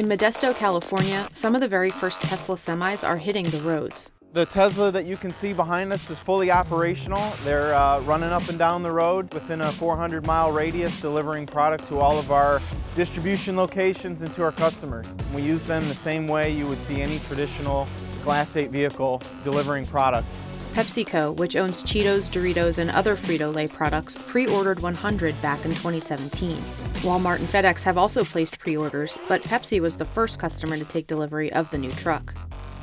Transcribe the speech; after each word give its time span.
In 0.00 0.08
Modesto, 0.08 0.56
California, 0.56 1.28
some 1.34 1.54
of 1.54 1.60
the 1.60 1.68
very 1.68 1.90
first 1.90 2.22
Tesla 2.22 2.56
semis 2.56 3.06
are 3.06 3.18
hitting 3.18 3.44
the 3.44 3.58
roads. 3.58 4.10
The 4.32 4.46
Tesla 4.46 4.90
that 4.92 5.04
you 5.04 5.18
can 5.18 5.30
see 5.30 5.52
behind 5.52 5.92
us 5.92 6.08
is 6.08 6.18
fully 6.18 6.50
operational. 6.50 7.34
They're 7.44 7.74
uh, 7.74 8.00
running 8.00 8.30
up 8.30 8.48
and 8.48 8.58
down 8.58 8.82
the 8.82 8.92
road 8.92 9.30
within 9.34 9.60
a 9.60 9.70
400 9.70 10.24
mile 10.24 10.52
radius, 10.52 11.02
delivering 11.02 11.44
product 11.44 11.86
to 11.88 11.98
all 11.98 12.18
of 12.18 12.32
our 12.32 12.62
distribution 12.96 13.58
locations 13.58 14.22
and 14.22 14.32
to 14.32 14.42
our 14.42 14.52
customers. 14.52 15.06
We 15.34 15.42
use 15.42 15.66
them 15.66 15.86
the 15.86 15.92
same 15.92 16.26
way 16.26 16.50
you 16.50 16.66
would 16.66 16.80
see 16.80 17.02
any 17.02 17.18
traditional 17.18 17.86
Class 18.22 18.56
8 18.56 18.70
vehicle 18.70 19.20
delivering 19.44 19.84
product. 19.84 20.26
PepsiCo, 20.70 21.36
which 21.36 21.56
owns 21.56 21.82
Cheetos, 21.82 22.30
Doritos, 22.30 22.78
and 22.78 22.90
other 22.90 23.16
Frito 23.16 23.52
Lay 23.52 23.66
products, 23.66 24.16
pre 24.16 24.46
ordered 24.46 24.80
100 24.80 25.40
back 25.42 25.64
in 25.64 25.72
2017. 25.72 26.56
Walmart 27.02 27.40
and 27.40 27.48
FedEx 27.48 27.82
have 27.82 27.98
also 27.98 28.24
placed 28.24 28.58
pre 28.58 28.76
orders, 28.76 29.18
but 29.28 29.42
Pepsi 29.42 29.80
was 29.80 29.96
the 29.96 30.04
first 30.04 30.38
customer 30.38 30.76
to 30.76 30.84
take 30.84 31.08
delivery 31.08 31.52
of 31.52 31.68
the 31.70 31.78
new 31.78 31.90
truck. 31.90 32.34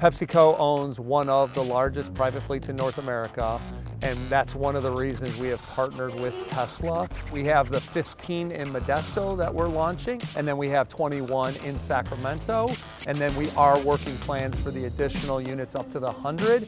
PepsiCo 0.02 0.59
owns 0.59 0.99
one 0.99 1.27
of 1.29 1.53
the 1.53 1.63
largest 1.63 2.13
private 2.13 2.43
fleets 2.43 2.70
in 2.70 2.76
North 2.76 2.98
America, 2.99 3.59
and 4.04 4.17
that's 4.29 4.54
one 4.54 4.76
of 4.76 4.84
the 4.84 4.91
reasons 4.91 5.40
we 5.40 5.48
have 5.48 5.62
partnered 5.63 6.13
with 6.20 6.35
Tesla. 6.48 7.09
We 7.31 7.45
have 7.45 7.71
the 7.71 7.81
15 7.81 8.51
in 8.51 8.73
Modesto 8.73 9.35
that 9.38 9.51
we're 9.51 9.70
launching, 9.70 10.21
and 10.35 10.48
then 10.48 10.57
we 10.57 10.70
have 10.70 10.88
21 10.90 11.55
in 11.63 11.79
Sacramento, 11.79 12.67
and 13.07 13.17
then 13.17 13.34
we 13.35 13.49
are 13.51 13.79
working 13.79 14.15
plans 14.17 14.59
for 14.59 14.71
the 14.71 14.85
additional 14.85 15.41
units 15.41 15.73
up 15.73 15.91
to 15.93 15.99
the 15.99 16.12
100. 16.12 16.67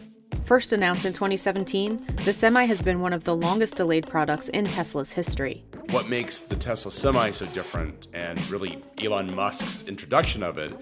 First 0.49 0.73
announced 0.73 1.05
in 1.05 1.13
2017, 1.13 2.07
the 2.25 2.33
Semi 2.33 2.65
has 2.65 2.81
been 2.81 3.01
one 3.01 3.13
of 3.13 3.23
the 3.23 3.35
longest 3.35 3.75
delayed 3.75 4.07
products 4.07 4.49
in 4.49 4.65
Tesla's 4.65 5.11
history. 5.11 5.63
What 5.91 6.09
makes 6.09 6.41
the 6.41 6.55
Tesla 6.55 6.91
Semi 6.91 7.29
so 7.29 7.45
different, 7.47 8.07
and 8.13 8.39
really 8.49 8.83
Elon 8.99 9.35
Musk's 9.35 9.87
introduction 9.87 10.41
of 10.41 10.57
it, 10.57 10.73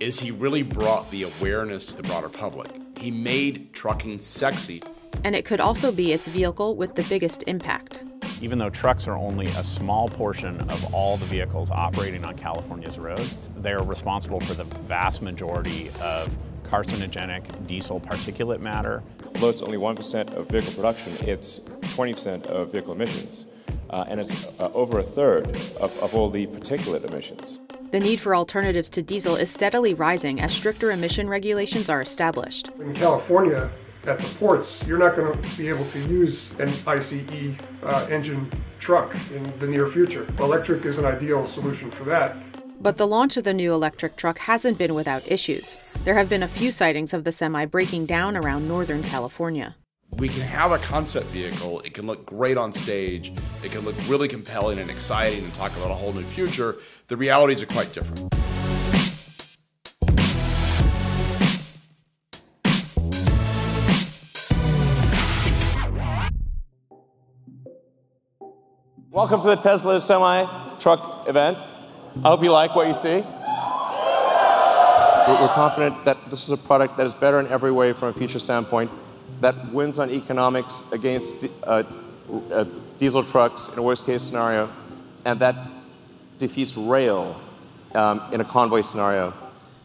is 0.00 0.18
he 0.18 0.32
really 0.32 0.64
brought 0.64 1.08
the 1.12 1.22
awareness 1.22 1.86
to 1.86 1.96
the 1.96 2.02
broader 2.02 2.28
public. 2.28 2.68
He 2.98 3.12
made 3.12 3.72
trucking 3.72 4.20
sexy. 4.20 4.82
And 5.22 5.36
it 5.36 5.44
could 5.44 5.60
also 5.60 5.92
be 5.92 6.12
its 6.12 6.26
vehicle 6.26 6.74
with 6.74 6.96
the 6.96 7.04
biggest 7.04 7.44
impact. 7.46 8.04
Even 8.40 8.58
though 8.58 8.70
trucks 8.70 9.06
are 9.06 9.16
only 9.16 9.46
a 9.46 9.62
small 9.62 10.08
portion 10.08 10.60
of 10.62 10.92
all 10.92 11.16
the 11.16 11.26
vehicles 11.26 11.70
operating 11.70 12.24
on 12.24 12.36
California's 12.36 12.98
roads, 12.98 13.38
they're 13.58 13.82
responsible 13.84 14.40
for 14.40 14.54
the 14.54 14.64
vast 14.64 15.22
majority 15.22 15.90
of 16.00 16.34
carcinogenic 16.72 17.66
diesel 17.66 18.00
particulate 18.00 18.60
matter. 18.60 19.02
Although 19.34 19.50
it's 19.50 19.60
only 19.60 19.76
1% 19.76 20.34
of 20.34 20.48
vehicle 20.48 20.72
production, 20.72 21.14
it's 21.20 21.58
20% 21.58 22.46
of 22.46 22.72
vehicle 22.72 22.94
emissions. 22.94 23.44
Uh, 23.90 24.06
and 24.08 24.18
it's 24.18 24.58
uh, 24.58 24.70
over 24.72 25.00
a 25.00 25.02
third 25.02 25.48
of, 25.76 25.94
of 25.98 26.14
all 26.14 26.30
the 26.30 26.46
particulate 26.46 27.04
emissions. 27.04 27.60
The 27.90 28.00
need 28.00 28.20
for 28.20 28.34
alternatives 28.34 28.88
to 28.90 29.02
diesel 29.02 29.36
is 29.36 29.50
steadily 29.50 29.92
rising 29.92 30.40
as 30.40 30.50
stricter 30.50 30.92
emission 30.92 31.28
regulations 31.28 31.90
are 31.90 32.00
established. 32.00 32.70
In 32.80 32.94
California, 32.94 33.70
at 34.06 34.18
the 34.18 34.38
ports, 34.38 34.82
you're 34.86 34.98
not 34.98 35.14
going 35.14 35.30
to 35.30 35.56
be 35.58 35.68
able 35.68 35.88
to 35.90 36.00
use 36.00 36.50
an 36.58 36.72
ICE 36.86 37.54
uh, 37.82 38.06
engine 38.08 38.50
truck 38.78 39.14
in 39.30 39.42
the 39.58 39.66
near 39.66 39.88
future. 39.88 40.26
Electric 40.38 40.86
is 40.86 40.96
an 40.96 41.04
ideal 41.04 41.44
solution 41.44 41.90
for 41.90 42.04
that. 42.04 42.34
But 42.82 42.96
the 42.96 43.06
launch 43.06 43.36
of 43.36 43.44
the 43.44 43.54
new 43.54 43.72
electric 43.72 44.16
truck 44.16 44.40
hasn't 44.40 44.76
been 44.76 44.92
without 44.92 45.22
issues. 45.30 45.96
There 46.02 46.14
have 46.14 46.28
been 46.28 46.42
a 46.42 46.48
few 46.48 46.72
sightings 46.72 47.14
of 47.14 47.22
the 47.22 47.30
semi 47.30 47.64
breaking 47.64 48.06
down 48.06 48.36
around 48.36 48.66
Northern 48.66 49.04
California. 49.04 49.76
We 50.16 50.28
can 50.28 50.40
have 50.40 50.72
a 50.72 50.78
concept 50.78 51.26
vehicle, 51.26 51.78
it 51.82 51.94
can 51.94 52.08
look 52.08 52.26
great 52.26 52.58
on 52.58 52.72
stage, 52.72 53.32
it 53.62 53.70
can 53.70 53.82
look 53.82 53.94
really 54.08 54.26
compelling 54.26 54.80
and 54.80 54.90
exciting 54.90 55.44
and 55.44 55.54
talk 55.54 55.70
about 55.76 55.92
a 55.92 55.94
whole 55.94 56.12
new 56.12 56.24
future. 56.24 56.78
The 57.06 57.16
realities 57.16 57.62
are 57.62 57.66
quite 57.66 57.92
different. 57.92 58.34
Welcome 69.12 69.40
to 69.42 69.46
the 69.46 69.56
Tesla 69.56 70.00
Semi 70.00 70.78
Truck 70.80 71.28
event. 71.28 71.71
I 72.16 72.28
hope 72.28 72.42
you 72.42 72.52
like 72.52 72.76
what 72.76 72.86
you 72.86 72.94
see. 72.94 73.24
We're 75.28 75.54
confident 75.54 76.04
that 76.04 76.18
this 76.30 76.44
is 76.44 76.50
a 76.50 76.56
product 76.56 76.96
that 76.98 77.06
is 77.06 77.14
better 77.14 77.40
in 77.40 77.46
every 77.46 77.72
way 77.72 77.92
from 77.94 78.08
a 78.08 78.12
feature 78.12 78.38
standpoint, 78.38 78.90
that 79.40 79.72
wins 79.72 79.98
on 79.98 80.10
economics 80.10 80.82
against 80.92 81.34
uh, 81.62 81.84
uh, 82.52 82.64
diesel 82.98 83.24
trucks 83.24 83.68
in 83.68 83.78
a 83.78 83.82
worst 83.82 84.04
case 84.04 84.22
scenario, 84.22 84.70
and 85.24 85.40
that 85.40 85.56
defeats 86.38 86.76
rail 86.76 87.40
um, 87.94 88.28
in 88.32 88.40
a 88.40 88.44
convoy 88.44 88.82
scenario. 88.82 89.32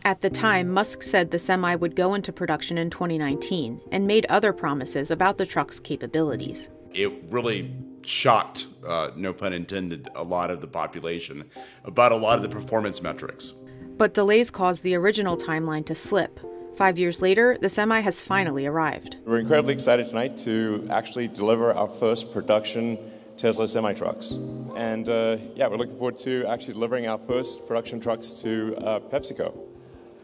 At 0.03 0.21
the 0.21 0.29
time, 0.29 0.69
Musk 0.69 1.03
said 1.03 1.31
the 1.31 1.39
Semi 1.39 1.75
would 1.75 1.95
go 1.95 2.13
into 2.13 2.33
production 2.33 2.77
in 2.77 2.89
2019 2.89 3.79
and 3.91 4.05
made 4.05 4.25
other 4.27 4.53
promises 4.53 5.11
about 5.11 5.37
the 5.37 5.45
truck's 5.45 5.79
capabilities. 5.79 6.69
It 6.93 7.11
really 7.29 7.73
shocked, 8.05 8.67
uh, 8.85 9.11
no 9.15 9.33
pun 9.33 9.53
intended, 9.53 10.09
a 10.15 10.23
lot 10.23 10.51
of 10.51 10.61
the 10.61 10.67
population 10.67 11.43
about 11.83 12.11
a 12.11 12.15
lot 12.15 12.37
of 12.37 12.43
the 12.43 12.49
performance 12.49 13.01
metrics. 13.01 13.53
But 13.97 14.13
delays 14.13 14.49
caused 14.51 14.83
the 14.83 14.95
original 14.95 15.37
timeline 15.37 15.85
to 15.87 15.95
slip. 15.95 16.39
Five 16.75 16.99
years 16.99 17.21
later, 17.21 17.57
the 17.59 17.69
Semi 17.69 17.99
has 18.01 18.23
finally 18.23 18.67
arrived. 18.67 19.17
We're 19.25 19.39
incredibly 19.39 19.73
excited 19.73 20.07
tonight 20.07 20.37
to 20.37 20.87
actually 20.91 21.27
deliver 21.27 21.73
our 21.73 21.87
first 21.87 22.31
production 22.31 22.99
Tesla 23.37 23.67
semi 23.67 23.93
trucks. 23.93 24.31
And 24.75 25.09
uh, 25.09 25.37
yeah, 25.55 25.67
we're 25.67 25.77
looking 25.77 25.97
forward 25.97 26.17
to 26.19 26.45
actually 26.45 26.73
delivering 26.73 27.07
our 27.07 27.17
first 27.17 27.67
production 27.67 27.99
trucks 27.99 28.33
to 28.41 28.75
uh, 28.77 28.99
PepsiCo. 28.99 29.57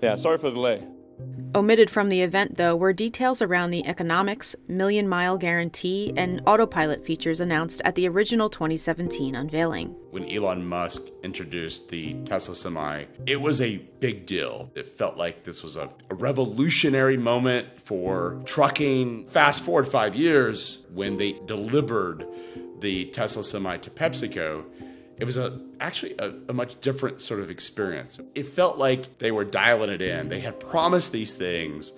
Yeah, 0.02 0.16
sorry 0.16 0.38
for 0.38 0.50
the 0.50 0.56
delay. 0.56 0.84
Omitted 1.56 1.92
from 1.92 2.10
the 2.10 2.22
event, 2.22 2.58
though, 2.58 2.76
were 2.76 2.94
details 2.94 3.40
around 3.40 3.70
the 3.70 3.86
economics, 3.86 4.56
million 4.68 5.08
mile 5.08 5.38
guarantee, 5.38 6.12
and 6.18 6.42
autopilot 6.48 7.06
features 7.06 7.40
announced 7.40 7.80
at 7.86 7.94
the 7.94 8.08
original 8.08 8.50
2017 8.50 9.36
unveiling. 9.36 9.96
When 10.10 10.28
Elon 10.30 10.66
Musk 10.66 11.04
introduced 11.24 11.90
the 11.90 12.16
Tesla 12.26 12.56
Semi, 12.56 13.06
it 13.28 13.40
was 13.40 13.62
a 13.62 13.78
big 14.00 14.26
deal. 14.26 14.72
It 14.74 14.88
felt 14.88 15.16
like 15.16 15.44
this 15.44 15.62
was 15.62 15.78
a, 15.78 15.92
a 16.10 16.16
revolutionary 16.16 17.18
moment 17.18 17.80
for 17.80 18.42
trucking. 18.46 19.28
Fast 19.28 19.64
forward 19.64 19.88
five 19.88 20.16
years, 20.16 20.88
when 20.92 21.18
they 21.18 21.40
delivered 21.46 22.26
the 22.80 23.06
Tesla 23.06 23.44
Semi 23.44 23.78
to 23.78 23.90
PepsiCo, 23.92 24.66
it 25.18 25.26
was 25.26 25.38
a 25.38 25.60
actually 25.80 26.16
a, 26.20 26.34
a, 26.50 26.54
much 26.54 26.80
different 26.82 27.22
sort 27.22 27.40
of 27.40 27.50
experience. 27.50 28.20
It 28.36 28.48
felt 28.48 28.78
like 28.78 29.18
they 29.20 29.32
were 29.32 29.46
dialing 29.46 29.90
it 29.90 30.02
in. 30.02 30.30
They 30.30 30.40
had 30.40 30.60
promised 30.60 31.12
these 31.12 31.34
things 31.34 31.94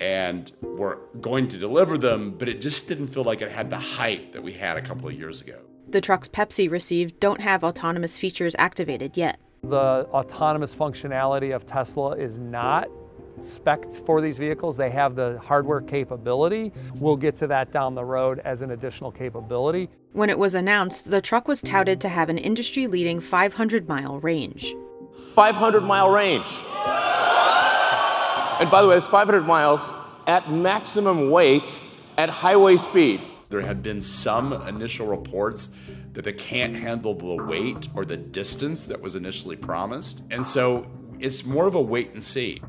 and 0.00 0.50
were 0.62 0.98
going 1.20 1.48
to 1.48 1.58
deliver 1.58 1.98
them, 1.98 2.30
but 2.30 2.48
it 2.48 2.60
just 2.60 2.86
didn't 2.86 3.08
feel 3.08 3.24
like 3.24 3.42
it 3.42 3.50
had 3.50 3.70
the 3.70 3.78
hype 3.78 4.32
that 4.32 4.42
we 4.42 4.52
had 4.52 4.76
a 4.76 4.82
couple 4.82 5.08
of 5.08 5.14
years 5.14 5.40
ago. 5.40 5.58
The 5.88 6.00
trucks 6.00 6.28
Pepsi 6.28 6.70
received 6.70 7.18
don't 7.18 7.40
have 7.40 7.64
autonomous 7.64 8.16
features 8.16 8.54
activated 8.58 9.16
yet. 9.16 9.40
The 9.62 10.06
autonomous 10.12 10.74
functionality 10.74 11.54
of 11.54 11.66
Tesla 11.66 12.12
is 12.12 12.38
not 12.38 12.88
specs 13.40 13.98
for 13.98 14.20
these 14.20 14.38
vehicles. 14.38 14.76
They 14.76 14.90
have 14.90 15.14
the 15.16 15.38
hardware 15.42 15.80
capability. 15.80 16.72
We'll 16.94 17.16
get 17.16 17.36
to 17.38 17.46
that 17.48 17.72
down 17.72 17.94
the 17.94 18.04
road 18.04 18.40
as 18.40 18.62
an 18.62 18.70
additional 18.70 19.10
capability. 19.10 19.88
When 20.12 20.28
it 20.28 20.40
was 20.40 20.56
announced, 20.56 21.12
the 21.12 21.20
truck 21.20 21.46
was 21.46 21.62
touted 21.62 22.00
to 22.00 22.08
have 22.08 22.28
an 22.28 22.38
industry 22.38 22.88
leading 22.88 23.20
500 23.20 23.88
mile 23.88 24.18
range. 24.18 24.74
500 25.36 25.82
mile 25.82 26.10
range. 26.10 26.48
And 28.60 28.68
by 28.70 28.82
the 28.82 28.88
way, 28.88 28.96
it's 28.96 29.06
500 29.06 29.42
miles 29.42 29.80
at 30.26 30.50
maximum 30.50 31.30
weight 31.30 31.80
at 32.18 32.28
highway 32.28 32.76
speed. 32.76 33.20
There 33.50 33.60
had 33.60 33.84
been 33.84 34.00
some 34.00 34.52
initial 34.66 35.06
reports 35.06 35.70
that 36.14 36.24
they 36.24 36.32
can't 36.32 36.74
handle 36.74 37.14
the 37.14 37.44
weight 37.44 37.88
or 37.94 38.04
the 38.04 38.16
distance 38.16 38.86
that 38.86 39.00
was 39.00 39.14
initially 39.14 39.56
promised. 39.56 40.24
And 40.30 40.44
so 40.44 40.90
it's 41.20 41.44
more 41.44 41.66
of 41.66 41.76
a 41.76 41.80
wait 41.80 42.14
and 42.14 42.22
see. 42.22 42.60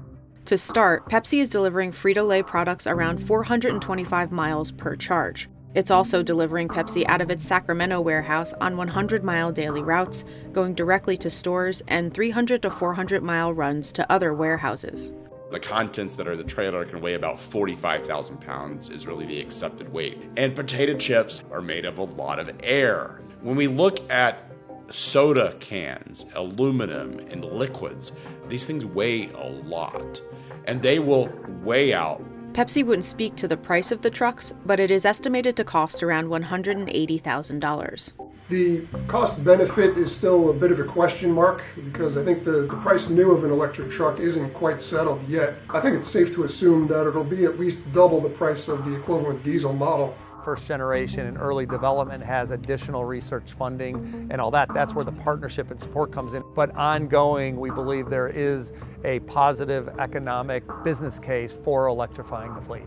To 0.46 0.60
start, 0.60 1.10
Pepsi 1.10 1.40
is 1.40 1.50
delivering 1.50 1.92
Frito 1.92 2.28
Lay 2.28 2.44
products 2.44 2.86
around 2.86 3.18
425 3.26 4.32
miles 4.32 4.70
per 4.72 4.96
charge. 4.96 5.50
It's 5.74 5.92
also 5.92 6.22
delivering 6.22 6.68
Pepsi 6.68 7.06
out 7.08 7.22
of 7.22 7.30
its 7.30 7.46
Sacramento 7.46 8.02
warehouse 8.02 8.54
on 8.60 8.76
100 8.76 9.24
mile 9.24 9.54
daily 9.54 9.82
routes, 9.82 10.26
going 10.52 10.74
directly 10.74 11.16
to 11.18 11.30
stores, 11.30 11.82
and 11.88 12.14
300 12.14 12.62
to 12.64 12.70
400 12.70 13.24
mile 13.24 13.54
runs 13.54 13.94
to 13.94 14.12
other 14.12 14.34
warehouses. 14.34 15.14
The 15.50 15.60
contents 15.60 16.16
that 16.16 16.28
are 16.28 16.36
the 16.36 16.44
trailer 16.44 16.86
can 16.86 17.00
weigh 17.00 17.14
about 17.14 17.40
45,000 17.40 18.42
pounds, 18.42 18.90
is 18.90 19.08
really 19.08 19.26
the 19.26 19.40
accepted 19.40 19.92
weight. 19.92 20.18
And 20.36 20.56
potato 20.56 20.98
chips 20.98 21.44
are 21.52 21.62
made 21.62 21.86
of 21.86 21.98
a 21.98 22.04
lot 22.04 22.40
of 22.40 22.52
air. 22.64 23.22
When 23.42 23.56
we 23.56 23.68
look 23.68 24.00
at 24.12 24.44
soda 24.90 25.56
cans, 25.60 26.26
aluminum, 26.36 27.20
and 27.30 27.46
liquids, 27.46 28.12
these 28.50 28.66
things 28.66 28.86
weigh 28.86 29.30
a 29.30 29.48
lot 29.48 30.22
and 30.66 30.82
they 30.82 31.00
will 31.00 31.30
weigh 31.64 31.94
out. 31.94 32.24
Pepsi 32.54 32.86
wouldn't 32.86 33.06
speak 33.06 33.36
to 33.38 33.48
the 33.48 33.56
price 33.56 33.94
of 33.94 34.02
the 34.02 34.10
trucks, 34.10 34.54
but 34.66 34.80
it 34.80 34.92
is 34.92 35.06
estimated 35.06 35.56
to 35.56 35.64
cost 35.64 36.04
around 36.04 36.28
$180,000. 36.28 38.12
The 38.50 38.86
cost 39.08 39.42
benefit 39.46 39.98
is 39.98 40.14
still 40.14 40.50
a 40.50 40.54
bit 40.54 40.74
of 40.74 40.80
a 40.82 40.84
question 40.84 41.32
mark 41.32 41.64
because 41.86 42.18
I 42.18 42.26
think 42.26 42.44
the, 42.44 42.68
the 42.68 42.76
price 42.82 43.08
new 43.08 43.32
of 43.32 43.46
an 43.46 43.52
electric 43.52 43.90
truck 43.90 44.20
isn't 44.20 44.54
quite 44.54 44.82
settled 44.82 45.26
yet. 45.30 45.60
I 45.70 45.80
think 45.80 45.96
it's 45.96 46.10
safe 46.10 46.34
to 46.34 46.44
assume 46.44 46.88
that 46.88 47.08
it'll 47.08 47.24
be 47.24 47.46
at 47.46 47.58
least 47.58 47.80
double 47.94 48.20
the 48.20 48.28
price 48.28 48.68
of 48.68 48.84
the 48.84 48.96
equivalent 48.96 49.42
diesel 49.44 49.72
model. 49.72 50.14
First 50.44 50.68
generation 50.68 51.28
and 51.28 51.38
early 51.38 51.66
development 51.66 52.24
has 52.24 52.52
additional 52.52 53.06
research 53.06 53.52
funding 53.52 54.28
and 54.32 54.42
all 54.42 54.52
that. 54.52 54.74
That's 54.74 54.94
where 54.94 55.06
the 55.06 55.12
partnership 55.12 55.72
and 55.72 55.80
support 55.80 56.12
comes 56.12 56.34
in. 56.34 56.44
But 56.56 56.76
ongoing, 56.76 57.60
we 57.60 57.70
believe 57.70 58.10
there 58.10 58.30
is 58.30 58.74
a 59.04 59.20
positive 59.22 59.88
economic 60.00 60.64
business 60.84 61.20
case 61.20 61.54
for 61.54 61.88
electrifying 61.88 62.54
the 62.56 62.62
fleet. 62.62 62.86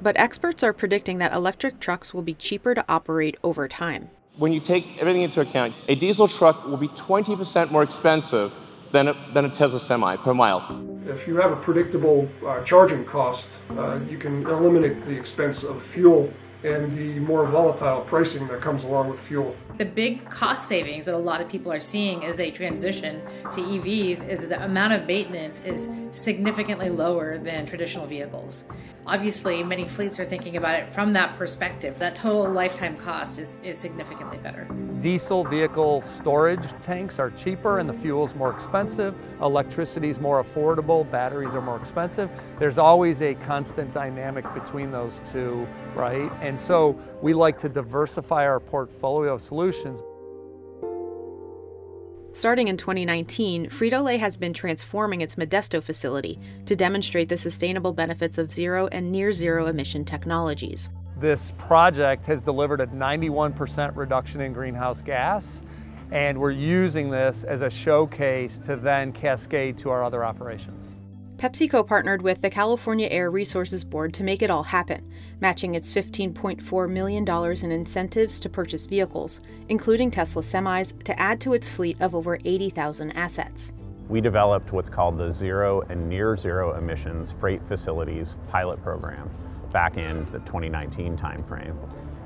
But 0.00 0.18
experts 0.18 0.62
are 0.62 0.72
predicting 0.72 1.18
that 1.18 1.32
electric 1.32 1.80
trucks 1.80 2.12
will 2.12 2.22
be 2.22 2.34
cheaper 2.34 2.74
to 2.74 2.84
operate 2.88 3.36
over 3.42 3.68
time 3.68 4.10
when 4.36 4.52
you 4.52 4.60
take 4.60 4.98
everything 4.98 5.22
into 5.22 5.40
account, 5.40 5.74
a 5.88 5.94
diesel 5.94 6.26
truck 6.26 6.64
will 6.64 6.76
be 6.76 6.88
20% 6.88 7.70
more 7.70 7.82
expensive 7.82 8.52
than 8.90 9.08
a, 9.08 9.32
than 9.34 9.44
a 9.44 9.50
Tesla 9.50 9.80
Semi 9.80 10.16
per 10.16 10.34
mile. 10.34 10.62
If 11.06 11.26
you 11.26 11.36
have 11.36 11.52
a 11.52 11.56
predictable 11.56 12.28
uh, 12.46 12.62
charging 12.62 13.04
cost, 13.04 13.58
uh, 13.70 13.98
you 14.08 14.18
can 14.18 14.46
eliminate 14.46 15.04
the 15.06 15.16
expense 15.16 15.64
of 15.64 15.82
fuel 15.82 16.32
and 16.64 16.96
the 16.96 17.18
more 17.20 17.46
volatile 17.46 18.02
pricing 18.02 18.46
that 18.48 18.60
comes 18.60 18.84
along 18.84 19.08
with 19.10 19.20
fuel. 19.20 19.56
The 19.78 19.84
big 19.84 20.28
cost 20.30 20.68
savings 20.68 21.06
that 21.06 21.14
a 21.14 21.18
lot 21.18 21.40
of 21.40 21.48
people 21.48 21.72
are 21.72 21.80
seeing 21.80 22.24
as 22.24 22.36
they 22.36 22.50
transition 22.50 23.20
to 23.52 23.60
EVs 23.60 24.28
is 24.28 24.46
the 24.46 24.62
amount 24.62 24.92
of 24.92 25.06
maintenance 25.06 25.60
is 25.64 25.88
significantly 26.12 26.90
lower 26.90 27.38
than 27.38 27.66
traditional 27.66 28.06
vehicles. 28.06 28.64
Obviously, 29.04 29.64
many 29.64 29.84
fleets 29.84 30.20
are 30.20 30.24
thinking 30.24 30.56
about 30.56 30.76
it 30.76 30.88
from 30.88 31.12
that 31.12 31.36
perspective. 31.36 31.98
That 31.98 32.14
total 32.14 32.48
lifetime 32.48 32.96
cost 32.96 33.40
is, 33.40 33.58
is 33.64 33.76
significantly 33.76 34.38
better. 34.38 34.68
Diesel 35.00 35.42
vehicle 35.42 36.00
storage 36.02 36.70
tanks 36.82 37.18
are 37.18 37.30
cheaper 37.30 37.80
and 37.80 37.88
the 37.88 37.92
fuel's 37.92 38.36
more 38.36 38.52
expensive. 38.52 39.16
Electricity 39.40 40.08
is 40.08 40.20
more 40.20 40.40
affordable, 40.40 41.10
batteries 41.10 41.56
are 41.56 41.60
more 41.60 41.76
expensive. 41.76 42.30
There's 42.60 42.78
always 42.78 43.22
a 43.22 43.34
constant 43.34 43.92
dynamic 43.92 44.44
between 44.54 44.92
those 44.92 45.20
two, 45.24 45.66
right? 45.96 46.30
And 46.40 46.58
so 46.58 46.96
we 47.20 47.34
like 47.34 47.58
to 47.58 47.68
diversify 47.68 48.46
our 48.46 48.60
portfolio 48.60 49.34
of 49.34 49.42
solutions. 49.42 50.00
Starting 52.34 52.68
in 52.68 52.78
2019, 52.78 53.68
Frito 53.68 54.02
Lay 54.02 54.16
has 54.16 54.38
been 54.38 54.54
transforming 54.54 55.20
its 55.20 55.34
Modesto 55.34 55.82
facility 55.82 56.38
to 56.64 56.74
demonstrate 56.74 57.28
the 57.28 57.36
sustainable 57.36 57.92
benefits 57.92 58.38
of 58.38 58.50
zero 58.50 58.86
and 58.86 59.12
near 59.12 59.32
zero 59.32 59.66
emission 59.66 60.02
technologies. 60.02 60.88
This 61.18 61.52
project 61.58 62.24
has 62.24 62.40
delivered 62.40 62.80
a 62.80 62.86
91% 62.86 63.94
reduction 63.94 64.40
in 64.40 64.54
greenhouse 64.54 65.02
gas, 65.02 65.62
and 66.10 66.40
we're 66.40 66.52
using 66.52 67.10
this 67.10 67.44
as 67.44 67.60
a 67.60 67.68
showcase 67.68 68.58
to 68.60 68.76
then 68.76 69.12
cascade 69.12 69.76
to 69.78 69.90
our 69.90 70.02
other 70.02 70.24
operations. 70.24 70.96
PepsiCo 71.36 71.84
partnered 71.86 72.22
with 72.22 72.40
the 72.40 72.50
California 72.50 73.08
Air 73.10 73.30
Resources 73.30 73.84
Board 73.84 74.12
to 74.14 74.22
make 74.22 74.42
it 74.42 74.50
all 74.50 74.62
happen, 74.62 75.10
matching 75.40 75.74
its 75.74 75.92
$15.4 75.92 76.90
million 76.90 77.26
in 77.64 77.72
incentives 77.72 78.38
to 78.38 78.48
purchase 78.48 78.86
vehicles, 78.86 79.40
including 79.68 80.10
Tesla 80.10 80.42
semis, 80.42 81.02
to 81.04 81.18
add 81.18 81.40
to 81.40 81.54
its 81.54 81.68
fleet 81.68 81.96
of 82.00 82.14
over 82.14 82.38
80,000 82.44 83.10
assets. 83.12 83.74
We 84.08 84.20
developed 84.20 84.72
what's 84.72 84.90
called 84.90 85.18
the 85.18 85.32
Zero 85.32 85.82
and 85.88 86.08
Near 86.08 86.36
Zero 86.36 86.76
Emissions 86.76 87.32
Freight 87.40 87.62
Facilities 87.66 88.36
Pilot 88.48 88.80
Program 88.82 89.30
back 89.72 89.96
in 89.96 90.24
the 90.32 90.38
2019 90.40 91.16
timeframe. 91.16 91.76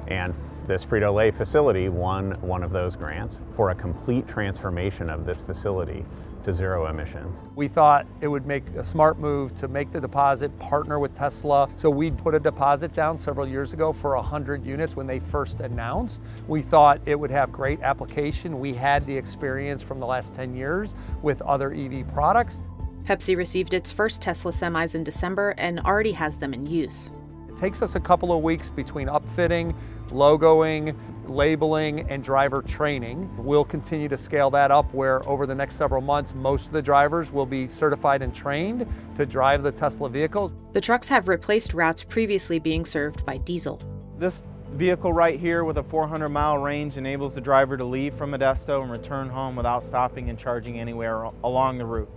And 0.08 0.34
this 0.66 0.84
Frito-Lay 0.84 1.30
facility 1.30 1.88
won 1.88 2.32
one 2.40 2.62
of 2.62 2.72
those 2.72 2.96
grants 2.96 3.40
for 3.54 3.70
a 3.70 3.74
complete 3.74 4.26
transformation 4.26 5.08
of 5.08 5.24
this 5.24 5.40
facility 5.40 6.04
to 6.46 6.52
zero 6.52 6.86
emissions. 6.86 7.40
We 7.56 7.66
thought 7.66 8.06
it 8.20 8.28
would 8.28 8.46
make 8.46 8.64
a 8.76 8.84
smart 8.84 9.18
move 9.18 9.54
to 9.56 9.68
make 9.68 9.90
the 9.90 10.00
deposit, 10.00 10.56
partner 10.60 11.00
with 11.00 11.14
Tesla. 11.14 11.68
So 11.74 11.90
we 11.90 12.12
put 12.12 12.36
a 12.36 12.40
deposit 12.40 12.94
down 12.94 13.18
several 13.18 13.48
years 13.48 13.72
ago 13.72 13.92
for 13.92 14.14
100 14.14 14.64
units 14.64 14.94
when 14.94 15.08
they 15.08 15.18
first 15.18 15.60
announced. 15.60 16.22
We 16.46 16.62
thought 16.62 17.00
it 17.04 17.18
would 17.18 17.32
have 17.32 17.50
great 17.50 17.82
application. 17.82 18.60
We 18.60 18.74
had 18.74 19.04
the 19.06 19.16
experience 19.16 19.82
from 19.82 19.98
the 19.98 20.06
last 20.06 20.34
10 20.34 20.54
years 20.54 20.94
with 21.20 21.42
other 21.42 21.74
EV 21.74 22.06
products. 22.14 22.62
Pepsi 23.04 23.36
received 23.36 23.74
its 23.74 23.90
first 23.90 24.22
Tesla 24.22 24.52
semis 24.52 24.94
in 24.94 25.02
December 25.02 25.54
and 25.58 25.80
already 25.80 26.12
has 26.12 26.38
them 26.38 26.54
in 26.54 26.64
use. 26.64 27.10
It 27.56 27.60
takes 27.60 27.80
us 27.80 27.94
a 27.94 28.00
couple 28.00 28.36
of 28.36 28.42
weeks 28.42 28.68
between 28.68 29.08
upfitting, 29.08 29.74
logoing, 30.10 30.94
labeling, 31.26 32.00
and 32.10 32.22
driver 32.22 32.60
training. 32.60 33.34
We'll 33.38 33.64
continue 33.64 34.10
to 34.10 34.16
scale 34.18 34.50
that 34.50 34.70
up 34.70 34.92
where 34.92 35.26
over 35.26 35.46
the 35.46 35.54
next 35.54 35.76
several 35.76 36.02
months, 36.02 36.34
most 36.34 36.66
of 36.66 36.74
the 36.74 36.82
drivers 36.82 37.32
will 37.32 37.46
be 37.46 37.66
certified 37.66 38.20
and 38.20 38.34
trained 38.34 38.86
to 39.14 39.24
drive 39.24 39.62
the 39.62 39.72
Tesla 39.72 40.10
vehicles. 40.10 40.52
The 40.74 40.82
trucks 40.82 41.08
have 41.08 41.28
replaced 41.28 41.72
routes 41.72 42.02
previously 42.02 42.58
being 42.58 42.84
served 42.84 43.24
by 43.24 43.38
diesel. 43.38 43.80
This 44.18 44.42
vehicle 44.72 45.14
right 45.14 45.40
here 45.40 45.64
with 45.64 45.78
a 45.78 45.82
400 45.82 46.28
mile 46.28 46.58
range 46.58 46.98
enables 46.98 47.36
the 47.36 47.40
driver 47.40 47.78
to 47.78 47.84
leave 47.86 48.12
from 48.12 48.32
Modesto 48.32 48.82
and 48.82 48.90
return 48.90 49.30
home 49.30 49.56
without 49.56 49.82
stopping 49.82 50.28
and 50.28 50.38
charging 50.38 50.78
anywhere 50.78 51.30
along 51.42 51.78
the 51.78 51.86
route. 51.86 52.10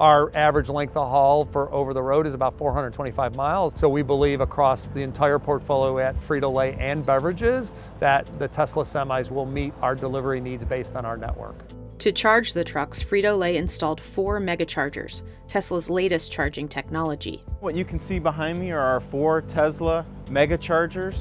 Our 0.00 0.30
average 0.36 0.68
length 0.68 0.96
of 0.96 1.08
haul 1.08 1.44
for 1.44 1.72
over 1.72 1.92
the 1.92 2.02
road 2.02 2.24
is 2.24 2.32
about 2.32 2.56
425 2.56 3.34
miles. 3.34 3.74
So 3.76 3.88
we 3.88 4.02
believe 4.02 4.40
across 4.40 4.86
the 4.86 5.02
entire 5.02 5.40
portfolio 5.40 5.98
at 5.98 6.14
Frito-Lay 6.14 6.74
and 6.74 7.04
beverages 7.04 7.74
that 7.98 8.26
the 8.38 8.46
Tesla 8.46 8.84
semis 8.84 9.32
will 9.32 9.44
meet 9.44 9.74
our 9.82 9.96
delivery 9.96 10.40
needs 10.40 10.64
based 10.64 10.94
on 10.94 11.04
our 11.04 11.16
network. 11.16 11.56
To 11.98 12.12
charge 12.12 12.52
the 12.52 12.62
trucks, 12.62 13.02
Frito-Lay 13.02 13.56
installed 13.56 14.00
four 14.00 14.40
megachargers, 14.40 15.24
Tesla's 15.48 15.90
latest 15.90 16.30
charging 16.30 16.68
technology. 16.68 17.42
What 17.58 17.74
you 17.74 17.84
can 17.84 17.98
see 17.98 18.20
behind 18.20 18.60
me 18.60 18.70
are 18.70 18.78
our 18.78 19.00
four 19.00 19.42
Tesla 19.42 20.06
megachargers. 20.26 21.18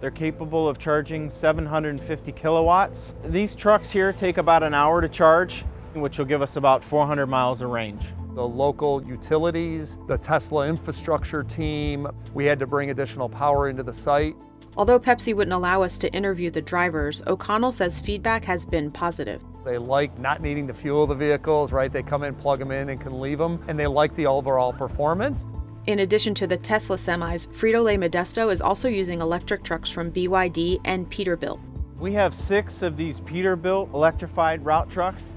They're 0.00 0.10
capable 0.10 0.68
of 0.68 0.80
charging 0.80 1.30
750 1.30 2.32
kilowatts. 2.32 3.14
These 3.24 3.54
trucks 3.54 3.88
here 3.88 4.12
take 4.12 4.36
about 4.38 4.64
an 4.64 4.74
hour 4.74 5.00
to 5.00 5.08
charge 5.08 5.64
which 6.00 6.18
will 6.18 6.24
give 6.24 6.42
us 6.42 6.56
about 6.56 6.82
400 6.82 7.26
miles 7.26 7.60
of 7.60 7.70
range. 7.70 8.02
The 8.34 8.46
local 8.46 9.02
utilities, 9.04 9.98
the 10.08 10.18
Tesla 10.18 10.68
infrastructure 10.68 11.42
team, 11.42 12.06
we 12.34 12.44
had 12.44 12.58
to 12.58 12.66
bring 12.66 12.90
additional 12.90 13.28
power 13.28 13.68
into 13.68 13.82
the 13.82 13.92
site. 13.92 14.36
Although 14.76 15.00
Pepsi 15.00 15.34
wouldn't 15.34 15.54
allow 15.54 15.80
us 15.82 15.96
to 15.98 16.12
interview 16.12 16.50
the 16.50 16.60
drivers, 16.60 17.22
O'Connell 17.26 17.72
says 17.72 17.98
feedback 17.98 18.44
has 18.44 18.66
been 18.66 18.90
positive. 18.90 19.42
They 19.64 19.78
like 19.78 20.18
not 20.18 20.42
needing 20.42 20.66
to 20.66 20.74
fuel 20.74 21.06
the 21.06 21.14
vehicles, 21.14 21.72
right? 21.72 21.90
They 21.90 22.02
come 22.02 22.22
in, 22.24 22.34
plug 22.34 22.58
them 22.58 22.70
in, 22.70 22.90
and 22.90 23.00
can 23.00 23.20
leave 23.20 23.38
them, 23.38 23.64
and 23.68 23.78
they 23.78 23.86
like 23.86 24.14
the 24.14 24.26
overall 24.26 24.72
performance. 24.72 25.46
In 25.86 26.00
addition 26.00 26.34
to 26.34 26.46
the 26.46 26.56
Tesla 26.56 26.96
semis, 26.96 27.48
Frito-Lay 27.48 27.96
Modesto 27.96 28.52
is 28.52 28.60
also 28.60 28.88
using 28.88 29.20
electric 29.20 29.62
trucks 29.62 29.88
from 29.88 30.10
BYD 30.12 30.80
and 30.84 31.08
Peterbilt. 31.10 31.60
We 31.98 32.12
have 32.12 32.34
six 32.34 32.82
of 32.82 32.96
these 32.96 33.20
Peterbilt 33.20 33.94
electrified 33.94 34.64
route 34.64 34.90
trucks 34.90 35.36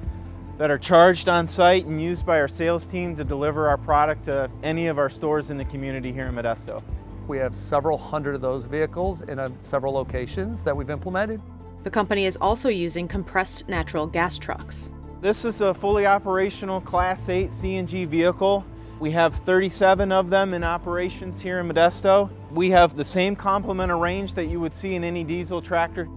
that 0.59 0.69
are 0.69 0.77
charged 0.77 1.29
on 1.29 1.47
site 1.47 1.85
and 1.85 2.01
used 2.01 2.25
by 2.25 2.37
our 2.37 2.47
sales 2.47 2.85
team 2.85 3.15
to 3.15 3.23
deliver 3.23 3.69
our 3.69 3.77
product 3.77 4.25
to 4.25 4.51
any 4.61 4.87
of 4.87 4.99
our 4.99 5.09
stores 5.09 5.49
in 5.49 5.57
the 5.57 5.63
community 5.63 6.11
here 6.11 6.27
in 6.27 6.35
Modesto. 6.35 6.83
We 7.29 7.37
have 7.37 7.55
several 7.55 7.97
hundred 7.97 8.35
of 8.35 8.41
those 8.41 8.65
vehicles 8.65 9.21
in 9.21 9.39
a, 9.39 9.49
several 9.61 9.93
locations 9.93 10.65
that 10.65 10.75
we've 10.75 10.89
implemented. 10.89 11.41
The 11.83 11.89
company 11.89 12.25
is 12.25 12.37
also 12.41 12.67
using 12.67 13.07
compressed 13.07 13.69
natural 13.69 14.05
gas 14.05 14.37
trucks. 14.37 14.91
This 15.21 15.45
is 15.45 15.61
a 15.61 15.73
fully 15.73 16.05
operational 16.05 16.81
Class 16.81 17.29
8 17.29 17.51
CNG 17.51 18.05
vehicle. 18.05 18.65
We 18.99 19.11
have 19.11 19.35
37 19.35 20.11
of 20.11 20.29
them 20.29 20.53
in 20.53 20.65
operations 20.65 21.39
here 21.39 21.59
in 21.59 21.69
Modesto. 21.69 22.29
We 22.51 22.69
have 22.71 22.97
the 22.97 23.05
same 23.05 23.33
complement 23.33 23.93
of 23.93 23.99
range 23.99 24.33
that 24.33 24.47
you 24.47 24.59
would 24.59 24.75
see 24.75 24.95
in 24.95 25.05
any 25.05 25.23
diesel 25.23 25.61
tractor. 25.61 26.09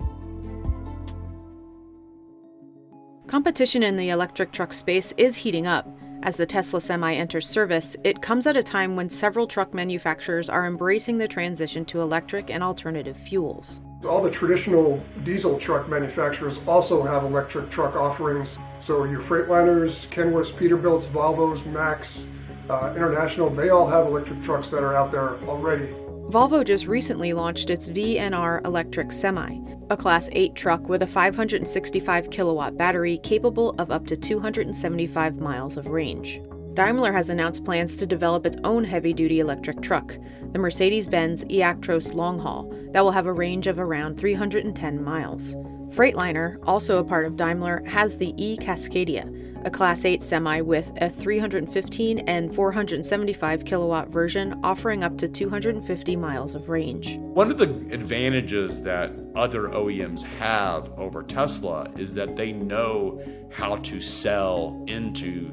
Competition 3.33 3.83
in 3.83 3.97
the 3.97 4.11
electric 4.11 4.53
truck 4.53 4.75
space 4.75 5.15
is 5.17 5.37
heating 5.37 5.67
up. 5.67 5.89
As 6.23 6.37
the 6.37 6.45
Tesla 6.45 6.83
Semi 6.83 7.15
enters 7.15 7.49
service, 7.49 7.97
it 8.05 8.21
comes 8.21 8.47
at 8.47 8.59
a 8.59 8.63
time 8.63 8.95
when 8.95 9.09
several 9.09 9.47
truck 9.47 9.73
manufacturers 9.73 10.51
are 10.51 10.67
embracing 10.67 11.17
the 11.17 11.27
transition 11.27 11.87
to 11.87 12.03
electric 12.03 12.51
and 12.51 12.63
alternative 12.63 13.17
fuels. 13.17 13.81
All 14.07 14.23
the 14.23 14.31
traditional 14.31 15.03
diesel 15.25 15.59
truck 15.59 15.89
manufacturers 15.89 16.61
also 16.67 17.03
have 17.03 17.25
electric 17.25 17.71
truck 17.71 17.97
offerings. 17.97 18.59
So 18.81 19.05
your 19.05 19.23
Freightliners, 19.23 20.07
Kenworths, 20.11 20.53
Peterbilts, 20.53 21.07
Volvos, 21.07 21.65
Macks, 21.65 22.27
uh, 22.69 22.93
International, 22.95 23.49
they 23.49 23.71
all 23.71 23.87
have 23.87 24.09
electric 24.09 24.43
trucks 24.43 24.69
that 24.69 24.83
are 24.83 24.95
out 24.95 25.11
there 25.11 25.39
already. 25.49 25.89
Volvo 26.31 26.65
just 26.65 26.87
recently 26.87 27.33
launched 27.33 27.69
its 27.69 27.89
VNR 27.89 28.65
electric 28.65 29.13
semi, 29.13 29.59
a 29.91 29.97
Class 29.97 30.31
8 30.33 30.55
truck 30.55 30.89
with 30.89 31.03
a 31.03 31.07
565 31.07 32.31
kilowatt 32.31 32.77
battery 32.77 33.19
capable 33.19 33.75
of 33.79 33.91
up 33.91 34.07
to 34.07 34.17
275 34.17 35.41
miles 35.41 35.77
of 35.77 35.89
range. 35.89 36.41
Daimler 36.75 37.13
has 37.13 37.29
announced 37.29 37.67
plans 37.67 37.97
to 37.97 38.07
develop 38.07 38.47
its 38.47 38.57
own 38.65 38.83
heavy 38.83 39.13
duty 39.13 39.41
electric 39.41 39.83
truck, 39.83 40.17
the 40.53 40.59
Mercedes 40.59 41.07
Benz 41.07 41.45
eActros 41.45 42.15
Long 42.15 42.39
Haul, 42.39 42.73
that 42.93 43.05
will 43.05 43.11
have 43.11 43.27
a 43.27 43.33
range 43.33 43.67
of 43.67 43.79
around 43.79 44.19
310 44.19 45.05
miles. 45.05 45.55
Freightliner, 45.91 46.57
also 46.67 46.97
a 46.97 47.05
part 47.05 47.27
of 47.27 47.37
Daimler, 47.37 47.83
has 47.87 48.17
the 48.17 48.33
E 48.43 48.57
Cascadia, 48.57 49.52
a 49.65 49.71
Class 49.71 50.05
8 50.05 50.23
semi 50.23 50.61
with 50.61 50.93
a 51.01 51.09
315 51.09 52.19
and 52.21 52.55
475 52.55 53.65
kilowatt 53.65 54.09
version 54.09 54.59
offering 54.63 55.05
up 55.05 55.17
to 55.19 55.29
250 55.29 56.17
miles 56.17 56.55
of 56.55 56.69
range. 56.69 57.17
One 57.19 57.51
of 57.51 57.59
the 57.59 57.71
advantages 57.95 58.83
that 58.83 59.13
other 59.35 59.69
OEMs 59.69 60.23
have 60.39 60.91
over 60.99 61.23
Tesla 61.23 61.91
is 61.97 62.15
that 62.15 62.37
they 62.37 62.53
know 62.53 63.23
how 63.51 63.77
to 63.77 64.01
sell 64.01 64.85
into 64.87 65.51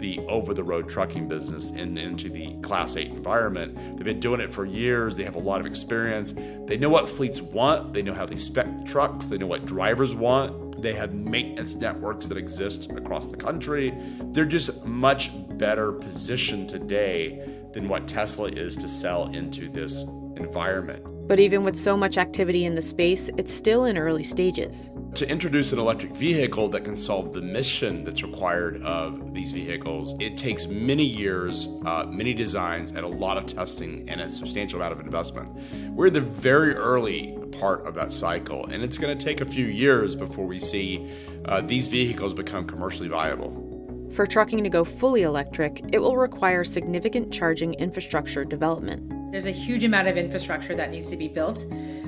the 0.00 0.18
over 0.28 0.54
the 0.54 0.64
road 0.64 0.88
trucking 0.88 1.28
business 1.28 1.70
and 1.70 1.96
into 1.98 2.30
the 2.30 2.54
Class 2.62 2.96
8 2.96 3.10
environment. 3.10 3.76
They've 3.96 4.04
been 4.04 4.18
doing 4.18 4.40
it 4.40 4.50
for 4.50 4.64
years, 4.64 5.14
they 5.14 5.24
have 5.24 5.36
a 5.36 5.40
lot 5.40 5.60
of 5.60 5.66
experience. 5.66 6.32
They 6.66 6.78
know 6.78 6.88
what 6.88 7.08
fleets 7.08 7.42
want, 7.42 7.92
they 7.92 8.02
know 8.02 8.14
how 8.14 8.26
they 8.26 8.36
spec 8.36 8.66
trucks, 8.86 9.26
they 9.26 9.38
know 9.38 9.46
what 9.46 9.66
drivers 9.66 10.14
want, 10.14 10.69
they 10.80 10.94
have 10.94 11.14
maintenance 11.14 11.74
networks 11.74 12.26
that 12.28 12.36
exist 12.36 12.90
across 12.90 13.26
the 13.26 13.36
country. 13.36 13.94
They're 14.32 14.44
just 14.44 14.84
much 14.84 15.30
better 15.58 15.92
positioned 15.92 16.68
today 16.68 17.46
than 17.72 17.88
what 17.88 18.08
Tesla 18.08 18.48
is 18.48 18.76
to 18.76 18.88
sell 18.88 19.28
into 19.28 19.68
this 19.68 20.02
environment. 20.36 21.04
But 21.28 21.38
even 21.38 21.62
with 21.62 21.76
so 21.76 21.96
much 21.96 22.18
activity 22.18 22.64
in 22.64 22.74
the 22.74 22.82
space, 22.82 23.30
it's 23.36 23.54
still 23.54 23.84
in 23.84 23.96
early 23.96 24.24
stages. 24.24 24.90
To 25.14 25.28
introduce 25.28 25.72
an 25.72 25.78
electric 25.78 26.16
vehicle 26.16 26.68
that 26.70 26.84
can 26.84 26.96
solve 26.96 27.32
the 27.32 27.40
mission 27.40 28.02
that's 28.02 28.24
required 28.24 28.82
of 28.82 29.32
these 29.32 29.52
vehicles, 29.52 30.14
it 30.18 30.36
takes 30.36 30.66
many 30.66 31.04
years, 31.04 31.68
uh, 31.86 32.06
many 32.06 32.34
designs, 32.34 32.90
and 32.90 33.00
a 33.00 33.08
lot 33.08 33.36
of 33.36 33.46
testing 33.46 34.08
and 34.08 34.20
a 34.20 34.28
substantial 34.28 34.80
amount 34.80 34.92
of 34.92 35.06
investment. 35.06 35.52
We're 35.94 36.08
in 36.08 36.14
the 36.14 36.20
very 36.20 36.74
early 36.74 37.36
part 37.60 37.86
of 37.86 37.94
that 37.94 38.12
cycle, 38.12 38.64
and 38.66 38.82
it's 38.82 38.96
going 38.96 39.16
to 39.16 39.24
take 39.24 39.42
a 39.42 39.44
few 39.44 39.66
years 39.66 40.16
before 40.16 40.46
we 40.46 40.58
see 40.58 41.06
uh, 41.44 41.60
these 41.60 41.88
vehicles 41.88 42.32
become 42.32 42.66
commercially 42.66 43.08
viable. 43.08 43.70
For 44.14 44.26
trucking 44.26 44.64
to 44.64 44.70
go 44.70 44.82
fully 44.82 45.22
electric, 45.22 45.82
it 45.92 45.98
will 45.98 46.16
require 46.16 46.64
significant 46.64 47.32
charging 47.32 47.74
infrastructure 47.74 48.44
development. 48.44 49.30
There's 49.30 49.46
a 49.46 49.52
huge 49.52 49.84
amount 49.84 50.08
of 50.08 50.16
infrastructure 50.16 50.74
that 50.74 50.90
needs 50.90 51.08
to 51.10 51.16
be 51.16 51.28
built. 51.28 51.64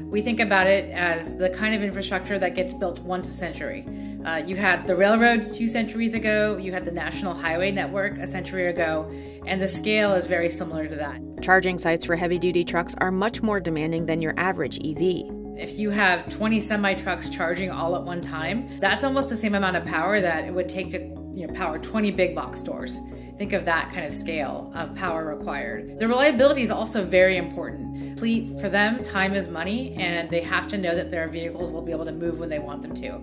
We 0.07 0.21
think 0.23 0.41
about 0.41 0.67
it 0.67 0.91
as 0.91 1.37
the 1.37 1.51
kind 1.51 1.75
of 1.75 1.83
infrastructure 1.83 2.39
that 2.39 2.55
gets 2.55 2.75
built 2.75 2.99
once 3.01 3.29
a 3.29 3.33
century. 3.33 3.87
Uh, 4.25 4.37
you 4.37 4.57
had 4.57 4.87
the 4.87 4.97
railroads 4.97 5.57
two 5.57 5.69
centuries 5.69 6.15
ago, 6.15 6.57
you 6.57 6.73
had 6.73 6.85
the 6.85 6.93
national 6.93 7.35
highway 7.35 7.71
network 7.71 8.19
a 8.19 8.27
century 8.27 8.69
ago, 8.69 9.11
and 9.47 9.61
the 9.61 9.69
scale 9.69 10.13
is 10.15 10.27
very 10.27 10.49
similar 10.49 10.89
to 10.89 10.97
that. 10.97 11.21
Charging 11.43 11.79
sites 11.79 12.05
for 12.05 12.17
heavy 12.17 12.39
duty 12.39 12.65
trucks 12.65 12.95
are 12.99 13.11
much 13.11 13.43
more 13.43 13.61
demanding 13.61 14.07
than 14.07 14.23
your 14.23 14.35
average 14.37 14.79
EV. 14.85 15.42
If 15.57 15.79
you 15.79 15.91
have 15.91 16.29
20 16.31 16.61
semi 16.61 16.95
trucks 16.95 17.29
charging 17.29 17.71
all 17.71 17.95
at 17.95 18.03
one 18.03 18.23
time, 18.23 18.69
that's 18.81 19.05
almost 19.05 19.29
the 19.29 19.37
same 19.37 19.55
amount 19.55 19.77
of 19.77 19.85
power 19.85 20.21
that 20.21 20.45
it 20.45 20.53
would 20.53 20.69
take 20.69 20.91
to 20.91 20.99
you 21.35 21.47
know, 21.47 21.53
power 21.53 21.79
20 21.79 22.11
big 22.13 22.35
box 22.35 22.59
stores. 22.59 22.99
Think 23.37 23.53
of 23.53 23.65
that 23.67 23.91
kind 23.93 24.07
of 24.07 24.15
scale 24.15 24.73
of 24.75 24.95
power 24.95 25.27
required. 25.27 25.99
The 25.99 26.09
reliability 26.09 26.63
is 26.63 26.71
also 26.71 27.05
very 27.05 27.37
important. 27.37 28.19
Fleet, 28.19 28.59
for 28.61 28.69
them, 28.69 29.03
time 29.03 29.35
is 29.35 29.49
money, 29.49 29.95
and 29.95 30.31
they 30.31 30.41
have 30.41 30.69
to 30.69 30.79
know 30.79 30.95
that 30.95 31.11
their 31.11 31.29
vehicles 31.29 31.71
will 31.71 31.83
be 31.83 31.93
able 31.93 32.05
to 32.07 32.13
move 32.13 32.39
when 32.39 32.49
they 32.49 32.59
want 32.59 32.83
them 32.83 32.95
to. 32.95 33.21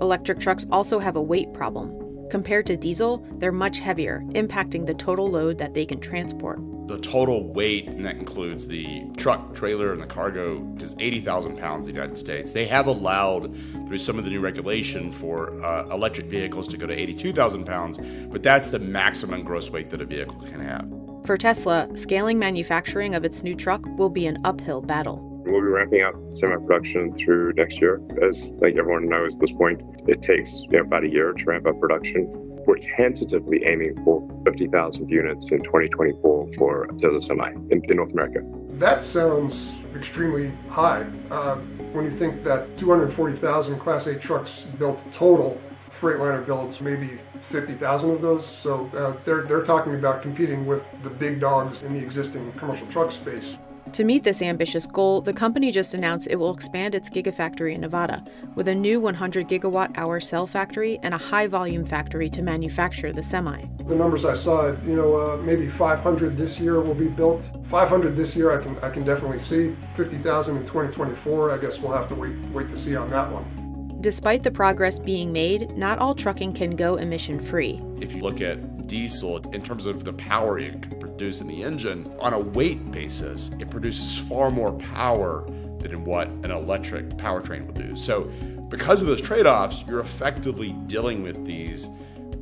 Electric 0.00 0.38
trucks 0.38 0.66
also 0.70 0.98
have 0.98 1.16
a 1.16 1.22
weight 1.22 1.52
problem. 1.52 2.28
Compared 2.30 2.66
to 2.66 2.76
diesel, 2.76 3.26
they're 3.38 3.52
much 3.52 3.78
heavier, 3.78 4.22
impacting 4.28 4.86
the 4.86 4.94
total 4.94 5.30
load 5.30 5.58
that 5.58 5.74
they 5.74 5.84
can 5.84 6.00
transport. 6.00 6.60
The 6.88 6.98
total 7.00 7.52
weight, 7.52 7.86
and 7.86 8.02
that 8.06 8.16
includes 8.16 8.66
the 8.66 9.04
truck, 9.18 9.54
trailer, 9.54 9.92
and 9.92 10.00
the 10.00 10.06
cargo, 10.06 10.66
is 10.80 10.96
80,000 10.98 11.58
pounds 11.58 11.86
in 11.86 11.92
the 11.92 12.00
United 12.00 12.16
States. 12.16 12.52
They 12.52 12.64
have 12.64 12.86
allowed, 12.86 13.54
through 13.86 13.98
some 13.98 14.18
of 14.18 14.24
the 14.24 14.30
new 14.30 14.40
regulation, 14.40 15.12
for 15.12 15.52
uh, 15.62 15.86
electric 15.90 16.28
vehicles 16.28 16.66
to 16.68 16.78
go 16.78 16.86
to 16.86 16.98
82,000 16.98 17.66
pounds, 17.66 17.98
but 18.30 18.42
that's 18.42 18.68
the 18.68 18.78
maximum 18.78 19.42
gross 19.42 19.68
weight 19.68 19.90
that 19.90 20.00
a 20.00 20.06
vehicle 20.06 20.40
can 20.40 20.60
have. 20.60 20.88
For 21.26 21.36
Tesla, 21.36 21.94
scaling 21.94 22.38
manufacturing 22.38 23.14
of 23.14 23.22
its 23.22 23.42
new 23.42 23.54
truck 23.54 23.84
will 23.98 24.08
be 24.08 24.24
an 24.24 24.38
uphill 24.46 24.80
battle. 24.80 25.22
We'll 25.44 25.60
be 25.60 25.66
ramping 25.66 26.00
up 26.00 26.14
semi-production 26.30 27.16
through 27.16 27.52
next 27.52 27.82
year. 27.82 28.00
As 28.26 28.48
like 28.62 28.76
everyone 28.76 29.10
knows 29.10 29.34
at 29.34 29.42
this 29.42 29.52
point, 29.52 29.82
it 30.08 30.22
takes 30.22 30.62
you 30.70 30.78
know, 30.78 30.80
about 30.84 31.04
a 31.04 31.08
year 31.08 31.34
to 31.34 31.44
ramp 31.44 31.66
up 31.66 31.78
production. 31.80 32.47
We're 32.68 32.76
tentatively 32.76 33.64
aiming 33.64 34.04
for 34.04 34.28
50,000 34.44 35.08
units 35.08 35.52
in 35.52 35.62
2024 35.62 36.52
for 36.58 36.86
Tesla 36.98 37.22
Semi 37.22 37.50
in, 37.70 37.82
in 37.88 37.96
North 37.96 38.12
America. 38.12 38.40
That 38.72 39.02
sounds 39.02 39.72
extremely 39.96 40.52
high. 40.68 41.06
Uh, 41.30 41.56
when 41.94 42.04
you 42.04 42.10
think 42.10 42.44
that 42.44 42.76
240,000 42.76 43.78
Class 43.78 44.06
8 44.06 44.20
trucks 44.20 44.66
built 44.78 45.02
total, 45.12 45.58
Freightliner 45.98 46.44
builds 46.44 46.82
maybe 46.82 47.18
50,000 47.48 48.10
of 48.10 48.20
those. 48.20 48.46
So 48.46 48.90
uh, 48.94 49.16
they're, 49.24 49.44
they're 49.44 49.64
talking 49.64 49.94
about 49.94 50.20
competing 50.20 50.66
with 50.66 50.84
the 51.02 51.08
big 51.08 51.40
dogs 51.40 51.82
in 51.84 51.94
the 51.94 52.00
existing 52.00 52.52
commercial 52.58 52.86
truck 52.88 53.10
space. 53.12 53.56
To 53.92 54.04
meet 54.04 54.22
this 54.22 54.42
ambitious 54.42 54.86
goal, 54.86 55.20
the 55.20 55.32
company 55.32 55.72
just 55.72 55.94
announced 55.94 56.28
it 56.30 56.36
will 56.36 56.54
expand 56.54 56.94
its 56.94 57.08
Gigafactory 57.08 57.74
in 57.74 57.80
Nevada 57.80 58.24
with 58.54 58.68
a 58.68 58.74
new 58.74 59.00
100 59.00 59.48
gigawatt 59.48 59.96
hour 59.96 60.20
cell 60.20 60.46
factory 60.46 60.98
and 61.02 61.14
a 61.14 61.18
high 61.18 61.46
volume 61.46 61.84
factory 61.84 62.28
to 62.30 62.42
manufacture 62.42 63.12
the 63.12 63.22
semi. 63.22 63.64
The 63.86 63.94
numbers 63.94 64.24
I 64.24 64.34
saw, 64.34 64.68
you 64.86 64.94
know, 64.94 65.16
uh, 65.16 65.36
maybe 65.38 65.68
500 65.68 66.36
this 66.36 66.60
year 66.60 66.80
will 66.80 66.94
be 66.94 67.08
built. 67.08 67.42
500 67.70 68.14
this 68.14 68.36
year, 68.36 68.58
I 68.58 68.62
can 68.62 68.78
I 68.80 68.90
can 68.90 69.04
definitely 69.04 69.40
see. 69.40 69.74
50,000 69.96 70.56
in 70.56 70.62
2024. 70.62 71.50
I 71.50 71.58
guess 71.58 71.78
we'll 71.80 71.92
have 71.92 72.08
to 72.08 72.14
wait 72.14 72.36
wait 72.52 72.68
to 72.68 72.78
see 72.78 72.94
on 72.94 73.10
that 73.10 73.30
one. 73.30 73.98
Despite 74.00 74.44
the 74.44 74.50
progress 74.50 74.98
being 74.98 75.32
made, 75.32 75.76
not 75.76 75.98
all 75.98 76.14
trucking 76.14 76.52
can 76.52 76.76
go 76.76 76.96
emission 76.96 77.40
free. 77.40 77.82
If 78.00 78.12
you 78.12 78.22
look 78.22 78.40
at 78.40 78.58
diesel 78.88 79.38
in 79.52 79.62
terms 79.62 79.86
of 79.86 80.04
the 80.04 80.12
power 80.14 80.58
it 80.58 80.82
can 80.82 80.98
produce 80.98 81.40
in 81.40 81.46
the 81.46 81.62
engine, 81.62 82.12
on 82.18 82.32
a 82.32 82.38
weight 82.40 82.90
basis, 82.90 83.50
it 83.60 83.70
produces 83.70 84.18
far 84.18 84.50
more 84.50 84.72
power 84.72 85.44
than 85.78 86.04
what 86.04 86.28
an 86.28 86.50
electric 86.50 87.08
powertrain 87.10 87.66
will 87.66 87.74
do. 87.74 87.96
So, 87.96 88.24
because 88.68 89.00
of 89.00 89.08
those 89.08 89.22
trade 89.22 89.46
offs, 89.46 89.84
you're 89.86 90.00
effectively 90.00 90.72
dealing 90.88 91.22
with 91.22 91.46
these 91.46 91.88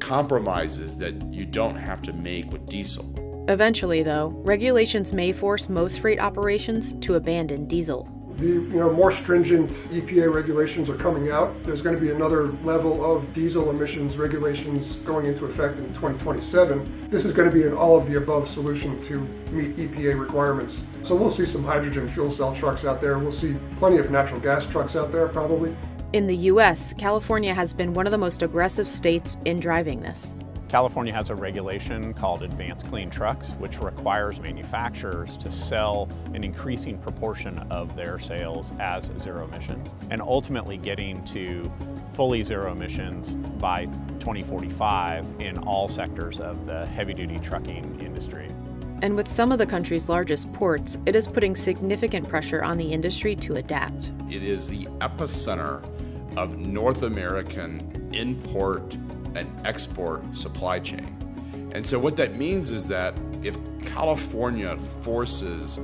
compromises 0.01 0.97
that 0.97 1.15
you 1.33 1.45
don't 1.45 1.77
have 1.77 2.01
to 2.03 2.13
make 2.13 2.51
with 2.51 2.67
diesel. 2.67 3.13
Eventually, 3.49 4.03
though, 4.03 4.29
regulations 4.45 5.13
may 5.13 5.33
force 5.33 5.69
most 5.69 6.01
freight 6.01 6.19
operations 6.19 6.95
to 6.95 7.15
abandon 7.15 7.67
diesel 7.67 8.16
the 8.39 8.47
you 8.47 8.79
know 8.79 8.93
more 8.93 9.11
stringent 9.11 9.71
EPA 9.91 10.33
regulations 10.33 10.91
are 10.91 10.97
coming 10.97 11.31
out. 11.31 11.55
There's 11.65 11.83
going 11.83 11.95
to 11.95 12.01
be 12.01 12.11
another 12.11 12.49
level 12.65 13.05
of 13.05 13.33
diesel 13.33 13.71
emissions 13.71 14.17
regulations 14.17 14.97
going 14.97 15.27
into 15.27 15.47
effect 15.47 15.79
in 15.79 15.87
2027. 15.89 17.09
This 17.11 17.25
is 17.25 17.33
going 17.33 17.49
to 17.49 17.55
be 17.55 17.65
an 17.65 17.73
all 17.73 17.97
of 17.97 18.07
the 18.09 18.17
above 18.17 18.49
solution 18.49 19.03
to 19.05 19.21
meet 19.51 19.77
EPA 19.77 20.19
requirements. 20.19 20.83
So 21.03 21.15
we'll 21.15 21.31
see 21.31 21.47
some 21.47 21.65
hydrogen 21.65 22.09
fuel 22.09 22.31
cell 22.31 22.55
trucks 22.55 22.85
out 22.85 23.01
there. 23.01 23.19
We'll 23.19 23.33
see 23.33 23.57
plenty 23.79 23.99
of 23.99 24.11
natural 24.11 24.41
gas 24.41 24.67
trucks 24.67 24.97
out 24.97 25.13
there 25.13 25.29
probably. 25.29 25.75
In 26.13 26.27
the 26.27 26.37
US, 26.37 26.95
California 26.95 27.55
has 27.55 27.73
been 27.73 27.93
one 27.93 28.07
of 28.07 28.13
the 28.13 28.19
most 28.19 28.43
aggressive 28.43 28.87
states 28.87 29.37
in 29.45 29.61
driving 29.61 30.01
this. 30.01 30.35
California 30.69 31.13
has 31.13 31.31
a 31.31 31.35
regulation 31.35 32.13
called 32.13 32.43
Advanced 32.43 32.87
Clean 32.87 33.09
Trucks, 33.09 33.51
which 33.59 33.79
requires 33.81 34.41
manufacturers 34.41 35.37
to 35.37 35.51
sell 35.51 36.09
an 36.35 36.43
increasing 36.43 36.99
proportion 36.99 37.59
of 37.71 37.95
their 37.95 38.19
sales 38.19 38.73
as 38.81 39.13
zero 39.19 39.45
emissions, 39.45 39.95
and 40.11 40.21
ultimately 40.21 40.77
getting 40.77 41.25
to 41.27 41.71
fully 42.15 42.43
zero 42.43 42.73
emissions 42.73 43.37
by 43.61 43.85
2045 44.19 45.25
in 45.39 45.57
all 45.59 45.89
sectors 45.89 46.41
of 46.41 46.67
the 46.67 46.85
heavy-duty 46.87 47.39
trucking 47.39 48.01
industry. 48.01 48.51
And 49.03 49.15
with 49.15 49.29
some 49.29 49.53
of 49.53 49.59
the 49.59 49.67
country's 49.67 50.09
largest 50.09 50.53
ports, 50.53 50.99
it 51.07 51.15
is 51.15 51.29
putting 51.29 51.55
significant 51.55 52.29
pressure 52.29 52.65
on 52.65 52.77
the 52.77 52.93
industry 52.93 53.37
to 53.37 53.57
adapt. 53.57 54.11
It 54.31 54.43
is 54.43 54.69
the 54.69 54.87
epicenter 55.01 55.85
of 56.37 56.57
North 56.57 57.03
American 57.03 58.11
import 58.15 58.97
an 59.37 59.51
export 59.65 60.35
supply 60.35 60.79
chain. 60.79 61.17
And 61.75 61.87
so, 61.87 61.99
what 61.99 62.17
that 62.17 62.37
means 62.37 62.71
is 62.71 62.87
that 62.89 63.15
if 63.43 63.57
California 63.85 64.77
forces 65.03 65.79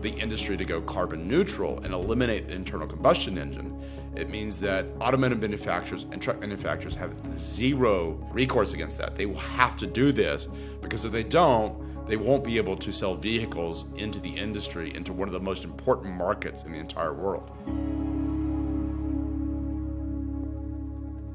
the 0.00 0.10
industry 0.10 0.56
to 0.56 0.64
go 0.64 0.80
carbon 0.80 1.28
neutral 1.28 1.78
and 1.84 1.92
eliminate 1.92 2.46
the 2.46 2.54
internal 2.54 2.86
combustion 2.86 3.38
engine, 3.38 3.76
it 4.16 4.28
means 4.28 4.58
that 4.60 4.86
automotive 5.00 5.40
manufacturers 5.40 6.04
and 6.10 6.20
truck 6.20 6.40
manufacturers 6.40 6.94
have 6.94 7.12
zero 7.36 8.18
recourse 8.32 8.74
against 8.74 8.98
that. 8.98 9.16
They 9.16 9.26
will 9.26 9.38
have 9.38 9.76
to 9.78 9.86
do 9.86 10.12
this 10.12 10.48
because 10.80 11.04
if 11.04 11.12
they 11.12 11.22
don't, 11.22 12.06
they 12.06 12.16
won't 12.16 12.42
be 12.42 12.56
able 12.56 12.76
to 12.76 12.92
sell 12.92 13.14
vehicles 13.14 13.84
into 13.96 14.18
the 14.18 14.30
industry, 14.30 14.92
into 14.94 15.12
one 15.12 15.28
of 15.28 15.32
the 15.32 15.40
most 15.40 15.64
important 15.64 16.14
markets 16.14 16.64
in 16.64 16.72
the 16.72 16.78
entire 16.78 17.14
world. 17.14 17.50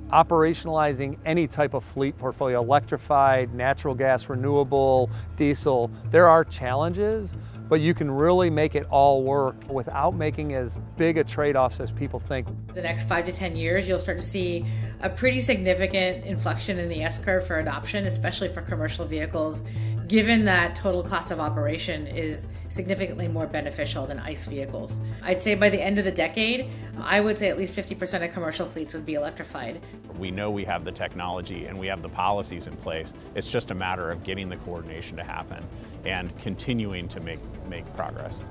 Operationalizing 0.09 1.17
any 1.25 1.47
type 1.47 1.73
of 1.73 1.83
fleet 1.83 2.17
portfolio, 2.17 2.61
electrified, 2.61 3.53
natural 3.53 3.95
gas, 3.95 4.29
renewable, 4.29 5.09
diesel, 5.35 5.89
there 6.11 6.29
are 6.29 6.43
challenges, 6.43 7.35
but 7.67 7.81
you 7.81 7.93
can 7.93 8.09
really 8.11 8.49
make 8.49 8.75
it 8.75 8.85
all 8.89 9.23
work 9.23 9.55
without 9.69 10.13
making 10.13 10.53
as 10.53 10.77
big 10.97 11.17
a 11.17 11.23
trade-offs 11.23 11.79
as 11.79 11.91
people 11.91 12.19
think. 12.19 12.47
The 12.73 12.81
next 12.81 13.07
five 13.07 13.25
to 13.25 13.31
10 13.31 13.55
years, 13.55 13.87
you'll 13.87 13.99
start 13.99 14.19
to 14.19 14.23
see 14.23 14.65
a 15.01 15.09
pretty 15.09 15.41
significant 15.41 16.25
inflection 16.25 16.77
in 16.77 16.89
the 16.89 17.01
S-curve 17.03 17.45
for 17.47 17.59
adoption, 17.59 18.05
especially 18.05 18.49
for 18.49 18.61
commercial 18.61 19.05
vehicles, 19.05 19.63
given 20.07 20.45
that 20.45 20.75
total 20.75 21.01
cost 21.01 21.31
of 21.31 21.39
operation 21.39 22.05
is 22.05 22.47
significantly 22.69 23.27
more 23.27 23.47
beneficial 23.47 24.05
than 24.05 24.19
ICE 24.19 24.45
vehicles. 24.45 25.01
I'd 25.23 25.41
say 25.41 25.55
by 25.55 25.69
the 25.69 25.81
end 25.81 25.97
of 25.97 26.05
the 26.05 26.11
decade, 26.11 26.69
I 27.01 27.19
would 27.19 27.37
say 27.37 27.49
at 27.49 27.57
least 27.57 27.75
50% 27.75 28.25
of 28.25 28.33
commercial 28.33 28.65
fleets 28.65 28.93
would 28.93 29.05
be 29.05 29.15
electrified. 29.15 29.81
We 30.17 30.31
know 30.31 30.49
we 30.49 30.63
have 30.65 30.85
the 30.85 30.91
technology 30.91 31.65
and 31.65 31.77
we 31.77 31.87
have 31.87 32.01
the 32.01 32.09
policies 32.09 32.67
in 32.67 32.75
place. 32.77 33.13
It's 33.35 33.51
just 33.51 33.71
a 33.71 33.75
matter 33.75 34.09
of 34.09 34.23
getting 34.23 34.49
the 34.49 34.57
coordination 34.57 35.17
to 35.17 35.23
happen 35.23 35.65
and 36.05 36.37
continuing 36.39 37.07
to 37.09 37.19
make, 37.19 37.39
make 37.67 37.91
progress. 37.95 38.41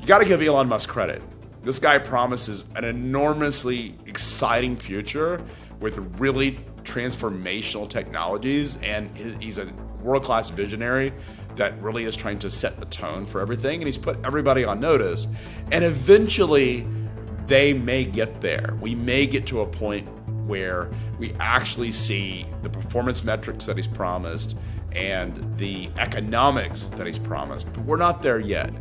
You 0.00 0.06
got 0.06 0.18
to 0.18 0.24
give 0.24 0.42
Elon 0.42 0.68
Musk 0.68 0.88
credit. 0.88 1.22
This 1.62 1.78
guy 1.78 1.98
promises 1.98 2.66
an 2.76 2.84
enormously 2.84 3.94
exciting 4.06 4.76
future 4.76 5.42
with 5.80 5.96
really 6.18 6.60
transformational 6.82 7.88
technologies, 7.88 8.76
and 8.82 9.16
he's 9.16 9.56
a 9.56 9.72
world 10.02 10.24
class 10.24 10.50
visionary 10.50 11.12
that 11.56 11.80
really 11.80 12.04
is 12.04 12.16
trying 12.16 12.38
to 12.40 12.50
set 12.50 12.78
the 12.78 12.86
tone 12.86 13.24
for 13.24 13.40
everything. 13.40 13.76
And 13.76 13.84
he's 13.84 13.96
put 13.96 14.18
everybody 14.24 14.64
on 14.64 14.80
notice. 14.80 15.26
And 15.72 15.84
eventually, 15.84 16.86
they 17.46 17.72
may 17.72 18.04
get 18.04 18.40
there. 18.40 18.76
We 18.80 18.94
may 18.94 19.26
get 19.26 19.46
to 19.46 19.60
a 19.60 19.66
point 19.66 20.08
where 20.46 20.90
we 21.18 21.32
actually 21.40 21.92
see 21.92 22.46
the 22.62 22.68
performance 22.68 23.24
metrics 23.24 23.66
that 23.66 23.76
he's 23.76 23.86
promised 23.86 24.56
and 24.92 25.56
the 25.56 25.90
economics 25.98 26.84
that 26.88 27.06
he's 27.06 27.18
promised. 27.18 27.66
But 27.72 27.84
we're 27.84 27.96
not 27.96 28.22
there 28.22 28.38
yet. 28.38 28.72